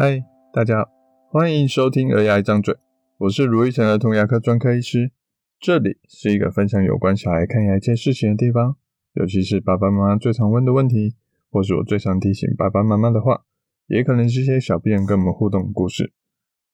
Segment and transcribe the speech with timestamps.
[0.00, 0.90] 嗨，大家好，
[1.28, 2.72] 欢迎收听《儿牙一张嘴》，
[3.16, 5.10] 我是卢玉成儿童牙科专科医师。
[5.58, 8.76] 这里是一个分享有关小孩看牙一件事情的地方，
[9.14, 11.16] 尤其是爸爸妈妈最常问的问题，
[11.50, 13.44] 或是我最常提醒爸爸妈妈的话，
[13.88, 16.12] 也可能是一些小病人跟我们互动的故事。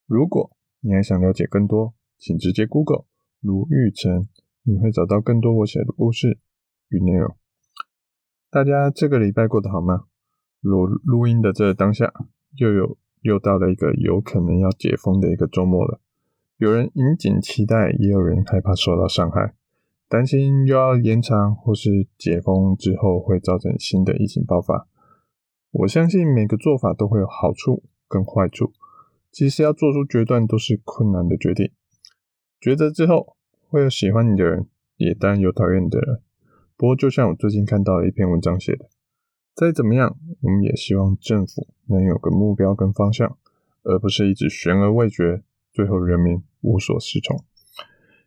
[0.05, 3.05] 如果你还想了解更多，请直接 Google
[3.41, 4.27] 卢玉成，
[4.61, 6.37] 你会找到更多我写的故事
[6.89, 7.35] 与内容。
[8.51, 10.03] 大家这个礼拜过得好吗？
[10.61, 12.13] 录录音的这当下，
[12.57, 15.99] 又有又到了一个有可能要解封的一个周末了。
[16.57, 19.55] 有人引颈期待，也有人害怕受到伤害，
[20.07, 24.87] 担心又要延长或是解封之后会造成新的疫情爆发。
[25.71, 28.71] 我相信每个做法都会有好处跟坏处，
[29.31, 31.71] 其实要做出决断都是困难的决定。
[32.61, 33.35] 抉择之后，
[33.67, 36.21] 会有喜欢你的人，也当然有讨厌你的人。
[36.77, 38.85] 不过，就像我最近看到的一篇文章写的，
[39.55, 43.37] 再怎么样，我们也希望政府能有个目标跟方向，
[43.83, 47.41] 而不是一直悬而未决，最后人民无所适从。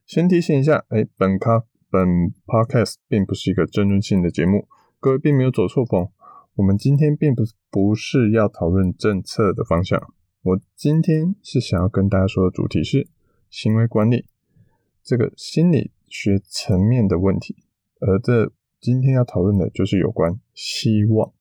[0.06, 4.66] 先提醒一下，哎，本咖本 podcast 并不是一个争论性的节目，
[4.98, 6.08] 各位并没有走错棚。
[6.54, 10.00] 我们今天并不不是要讨论政策的方向，
[10.42, 13.06] 我今天是想要跟大家说的主题是
[13.50, 14.24] 行为管理
[15.04, 17.54] 这个心理学层面的问题。
[18.00, 21.32] 而这今天要讨论的就是有关希望。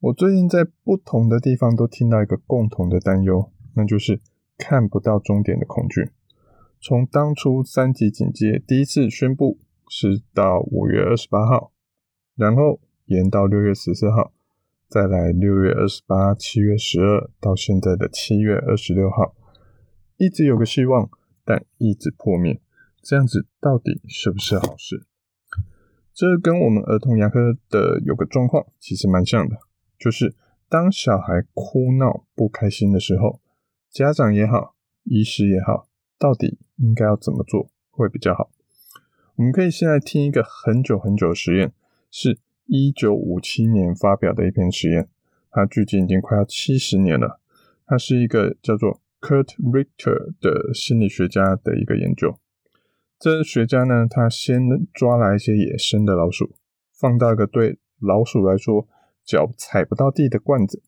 [0.00, 4.22] 我最近在不同的地方都听到一个共同的担忧，那就是
[4.56, 6.10] 看不到终点的恐惧。
[6.80, 11.72] 从当初三级警戒第一次宣布是到五月二十八号，
[12.34, 14.32] 然后延到六月十四号，
[14.88, 19.34] 再来六月二十八、七月十二，到现在的七月二十六号，
[20.16, 21.10] 一直有个希望，
[21.44, 22.58] 但一直破灭。
[23.02, 25.06] 这样子到底是不是好事？
[26.20, 29.56] 这跟我们儿童牙科的有个状况其实蛮像的，
[29.98, 30.34] 就是
[30.68, 33.40] 当小孩哭闹不开心的时候，
[33.88, 35.88] 家长也好，医师也好，
[36.18, 38.50] 到底应该要怎么做会比较好？
[39.36, 41.72] 我们可以先来听一个很久很久的实验，
[42.10, 45.08] 是一九五七年发表的一篇实验，
[45.50, 47.40] 它距今已经快要七十年了。
[47.86, 52.38] 它是一个叫做 Kurt Richter 的心理学家的一个研究。
[53.20, 54.62] 这学家呢，他先
[54.94, 56.54] 抓来一些野生的老鼠，
[56.98, 58.88] 放到一个对老鼠来说
[59.22, 60.82] 脚踩不到地的罐子，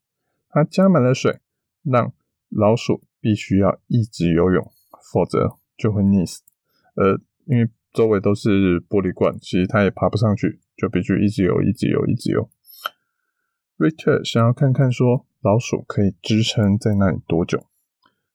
[0.49, 1.41] 他加满了水，
[1.83, 2.15] 让
[2.49, 4.67] 老鼠必须要一直游泳，
[5.13, 6.41] 否则就会溺死。
[6.95, 12.49] 呃，因为周围都是玻璃罐，其实它也爬不上去，就必须一直游，一直游，一直游。
[13.77, 17.67] Richter 想要看看说老鼠可以支撑在那里多久，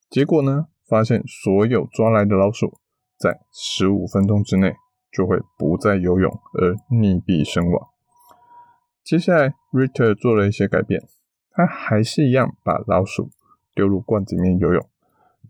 [0.08, 2.78] 结果呢，发现所有抓来的老鼠。
[3.18, 4.76] 在十五分钟之内
[5.12, 7.90] 就会不再游泳而溺毙身亡。
[9.04, 11.08] 接下来，Richter 做了一些改变，
[11.50, 13.32] 他还是一样把老鼠
[13.74, 14.90] 丢入罐子里面游泳，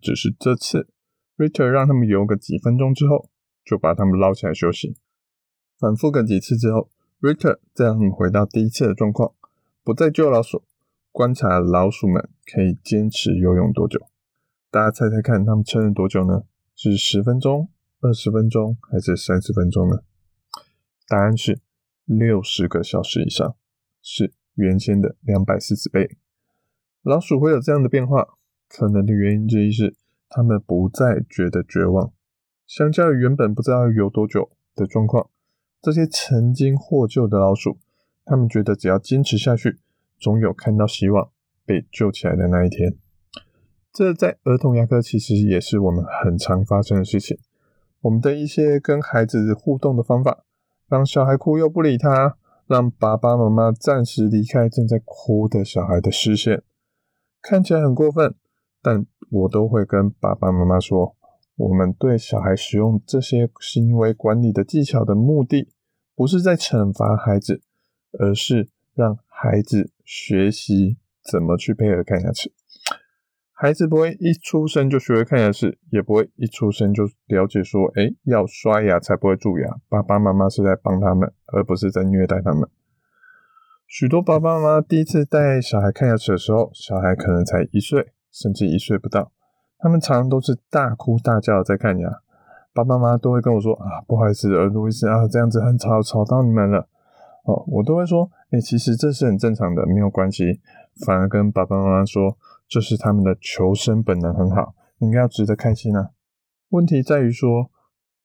[0.00, 0.88] 只是这次
[1.36, 3.28] Richter 让他们游个几分钟之后，
[3.64, 4.96] 就把他们捞起来休息。
[5.78, 6.88] 反复个几次之后
[7.20, 9.32] ，Richter 再让他们回到第一次的状况，
[9.84, 10.62] 不再救老鼠，
[11.12, 14.00] 观察老鼠们可以坚持游泳多久。
[14.70, 16.44] 大家猜猜看，他们撑了多久呢？
[16.80, 17.68] 是十分钟、
[18.00, 20.04] 二十分钟还是三十分钟呢？
[21.08, 21.58] 答案是
[22.04, 23.56] 六十个小时以上，
[24.00, 26.16] 是原先的两百四十倍。
[27.02, 28.38] 老鼠会有这样的变化，
[28.68, 29.96] 可能的原因之一是
[30.28, 32.12] 它们不再觉得绝望。
[32.64, 35.28] 相较于原本不知道要游多久的状况，
[35.82, 37.80] 这些曾经获救的老鼠，
[38.24, 39.80] 他们觉得只要坚持下去，
[40.16, 41.32] 总有看到希望
[41.66, 42.96] 被救起来的那一天。
[43.92, 47.38] 这在儿童牙科其实也是我们很常发生的事情。
[48.02, 50.44] 我们的一些跟孩子互动的方法，
[50.88, 56.62] 让小孩哭又不理他，让爸爸妈妈暂时离开正在哭的小孩的视线，
[57.42, 58.36] 看起来很过分，
[58.80, 61.16] 但我都会跟爸爸妈妈说，
[61.56, 65.68] 我们对小孩使用这些行为管理的技巧的目的，
[66.14, 67.62] 不是在惩罚孩子，
[68.12, 72.52] 而是让孩子学习怎么去配合看牙齿。
[73.60, 79.78] 孩子不会一出生就学会看牙齿，也不会一出生就了解说，诶，要刷牙才不会蛀牙。
[79.88, 82.68] 爸爸妈妈是在帮他们，而不是在虐待他们。
[83.88, 89.32] 许多爸爸妈妈第一次带小孩看牙齿的时候，小孩可能才一岁，甚至一岁不到，
[89.80, 92.08] 他们常常都是大哭大叫的在看牙。
[92.72, 96.88] 爸爸妈妈都会跟我说啊，不好意思，卢医师啊，这样子很吵，吵到你们了。
[97.42, 100.60] 哦，我都会说，诶，其实这是很正常的，没有关系。
[101.04, 102.38] 反而跟爸爸妈妈说。
[102.68, 106.10] 这是他们的求生本能很好，应该要值得开心啊。
[106.68, 107.70] 问题在于说，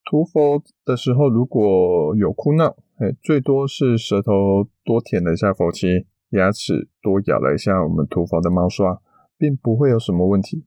[0.04, 9.02] 涂氟的时候如果有哭闹，哎，最多是舌头多舔了一下氟漆，牙齿多咬了一下我们涂氟的猫刷，
[9.38, 10.66] 并不会有什么问题。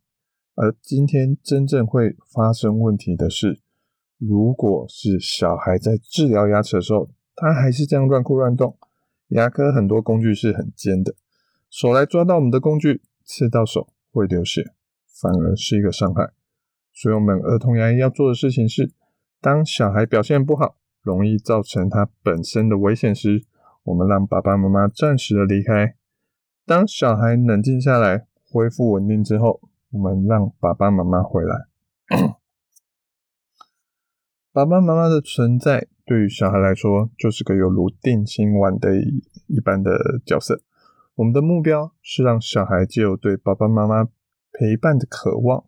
[0.54, 3.60] 而今天真正会发生问题的是，
[4.16, 8.78] 如果是小孩在治疗牙齿的时候，他还是这样乱哭乱动，
[9.28, 11.14] 牙科很多工具是很尖的，
[11.68, 14.72] 手来抓到我们的工具，刺到手会流血，
[15.20, 16.32] 反而是一个伤害。
[16.94, 18.92] 所以，我们儿童牙医要做的事情是，
[19.40, 23.44] 当小孩表现不好，容易造成他本身的危险时，
[23.82, 25.96] 我们让爸爸妈妈暂时的离开。
[26.64, 31.66] 当小孩冷静下来，恢复稳定之后，我们让爸爸妈妈回来。
[34.52, 38.96] 爸爸妈妈的存在对于小孩来说，就是个犹如定心丸的
[39.48, 40.62] 一般的角色。
[41.16, 44.04] 我们的目标是让小孩借由对爸爸妈妈
[44.52, 45.64] 陪伴的渴望，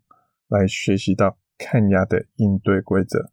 [0.46, 3.32] 来学习到看牙的应对规则。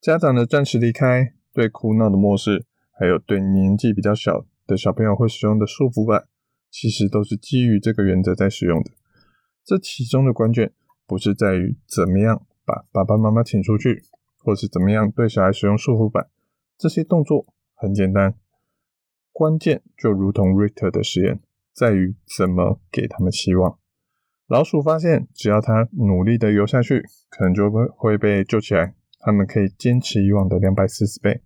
[0.00, 6.28] 家长的暂时离开，对哭闹的漠视，还有对年纪比较小的小朋友会使用的束缚板，
[6.70, 8.92] 其实都是基于这个原则在使用的。
[9.64, 10.72] 这其中的关键
[11.06, 14.04] 不是在于怎么样把爸爸妈妈请出去。
[14.40, 16.30] 或是怎么样对小孩使用束缚板，
[16.78, 17.44] 这些动作
[17.74, 18.34] 很简单，
[19.30, 21.40] 关键就如同 Richter 的实验，
[21.78, 23.78] 在于怎么给他们希望。
[24.48, 28.94] 老鼠发现，只要它努力的游下去，可能就会会被救起来。
[29.20, 31.40] 他们可以坚持以往的两百四十倍。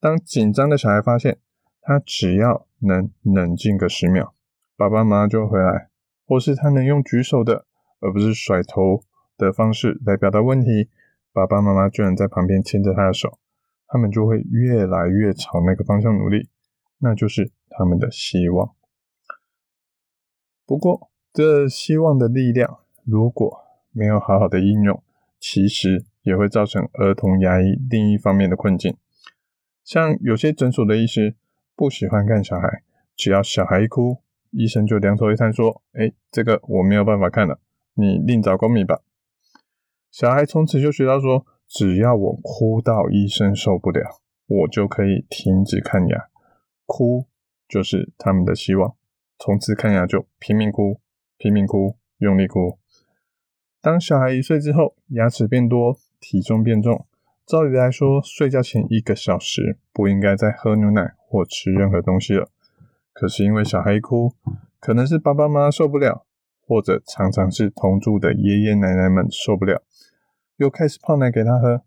[0.00, 1.38] 当紧张的小孩发现，
[1.82, 4.34] 他只要能冷静个十秒，
[4.74, 5.90] 爸爸妈妈就会回来，
[6.26, 7.66] 或是他能用举手的，
[8.00, 9.02] 而不是甩头
[9.36, 10.88] 的方式来表达问题。
[11.32, 13.38] 爸爸妈妈居然在旁边牵着他的手，
[13.88, 16.48] 他们就会越来越朝那个方向努力，
[17.00, 18.74] 那就是他们的希望。
[20.64, 25.02] 不过，这希望的力量如果没有好好的应用，
[25.38, 28.96] 其实也会造成儿童牙医另一方面的困境。
[29.84, 31.34] 像有些诊所的医师
[31.74, 32.82] 不喜欢看小孩，
[33.16, 34.18] 只要小孩一哭，
[34.50, 37.58] 医生就两手一摊说：“哎，这个我没有办法看了，
[37.94, 39.00] 你另找公民吧。”
[40.12, 46.28] 小孩从此就学到说，只要我哭到医生受不了，我就可以停止看牙。
[46.86, 47.26] 哭
[47.66, 48.94] 就是他们的希望，
[49.44, 51.00] 从此看牙就拼命哭，
[51.36, 52.78] 拼命哭，用力哭。
[53.80, 57.04] 当小孩一岁之后，牙齿变多，体重变重，
[57.44, 62.48] 照理来说，睡觉前一个小时不应该再喝牛奶或吃任何东西了。
[63.12, 64.32] 可是因为小孩一哭，
[64.78, 66.24] 可能是爸爸妈妈受不了。
[66.64, 69.82] 或者常常是同住的爷爷奶奶们受不了，
[70.56, 71.82] 又开始泡奶给他喝，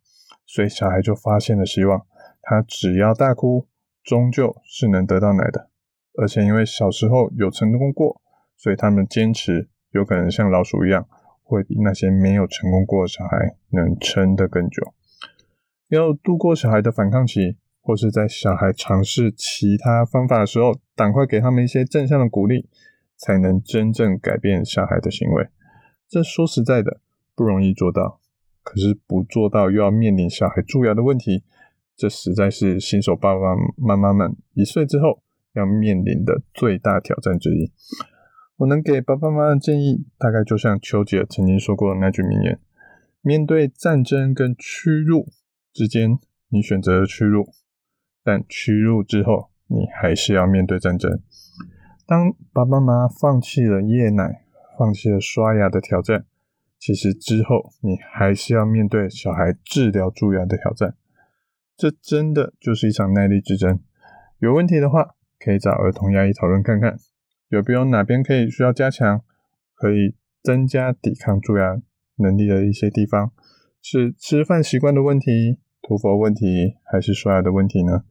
[0.45, 2.05] 所以小孩就发现了希望。
[2.41, 3.65] 他只要大哭，
[4.03, 5.69] 终究是能得到奶的。
[6.17, 8.21] 而且因为小时候有成功过，
[8.55, 11.07] 所以他们坚持，有可能像老鼠一样，
[11.43, 14.93] 会比那些没有成功过的小孩能撑得更久。
[15.89, 22.69] 要度过小孩的反抗期，或是在小孩尝试其他方法的时候，赶快给他们一些正向的鼓励。
[23.17, 25.47] 才能真正改变小孩的行为，
[26.05, 26.99] 这说实在的
[27.33, 28.19] 不容易做到。
[28.61, 31.45] 可是不做到又要面临小孩蛀牙的问题，
[31.95, 35.21] 这实在是新手爸爸妈妈们一岁之后
[35.55, 37.71] 要面临的最大挑战之一。
[38.57, 42.59] 我能给爸爸妈妈的建议，大概就像丘吉尔曾经说过的那句名言：
[43.21, 45.27] 面对战争跟屈辱
[45.73, 47.49] 之间，你选择了屈辱，
[48.23, 51.19] 但屈辱之后，你还是要面对战争。
[52.07, 54.45] 当爸爸妈妈放弃了夜奶、
[54.77, 56.25] 放弃了刷牙的挑战，
[56.79, 60.95] 其实之后你还是要面对小孩治疗蛀牙的挑战。
[61.75, 63.81] 这真的就是一场耐力之争。
[64.39, 66.97] 有问题的话，可以找儿童牙医讨论看看，
[67.49, 69.21] 有没有哪边可以需要加强，
[69.75, 71.81] 可以增加抵抗蛀牙
[72.15, 73.31] 能力的一些地方。
[73.81, 78.03] 是吃饭习惯的问题、涂氟问题，还是刷牙的问题呢？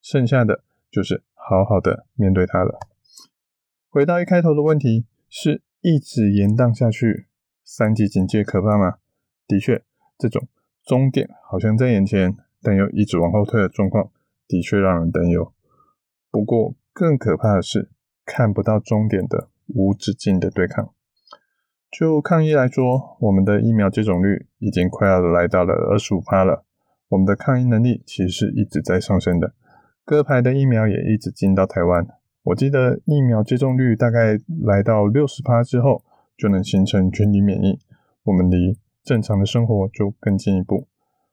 [0.00, 2.78] 剩下的就是好好的面对它了。
[3.88, 7.26] 回到一开头的问题，是一直延宕下去，
[7.64, 8.98] 三级警戒可怕吗？
[9.48, 9.82] 的确，
[10.16, 10.46] 这种
[10.84, 14.12] 终点好像在眼前，但又一直往后退的状况，
[14.46, 15.52] 的确让人担忧。
[16.30, 17.90] 不过，更可怕的是
[18.24, 20.92] 看不到终点的无止境的对抗。
[21.90, 26.64] 就抗疫来说，我们的疫苗接种率已经快要来到了二十五趴了，
[27.08, 29.54] 我们的抗疫能力其实是一直在上升的，
[30.04, 32.06] 各牌的疫苗也一直进到台湾。
[32.42, 36.04] 我记得疫苗接种率大概来到六十趴之后，
[36.36, 37.78] 就能形成群体免疫，
[38.24, 40.86] 我们离正常的生活就更进一步。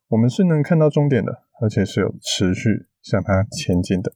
[0.07, 4.13] 我们是能看到终点的，而且是有持续向它前进的。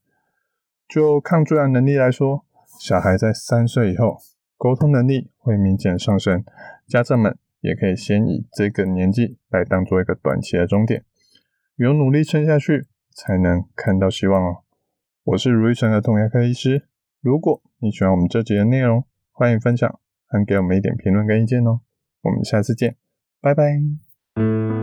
[0.90, 2.44] 就抗蛀牙能力来说，
[2.80, 4.18] 小孩在三岁以后，
[4.58, 6.44] 沟通能力会明显上升。
[6.88, 11.06] 家长们也可以先以这个年纪来当做一个短期的终点，
[11.76, 14.64] 有努力撑下去，才能看到希望哦。
[15.26, 16.88] 我是如意城儿童牙科医师。
[17.22, 21.82] 如果你喜欢我们这集的内容，欢迎分享，还给我们一点评论跟意见哦。
[22.24, 22.96] 我们下次见，
[23.40, 24.79] 拜拜。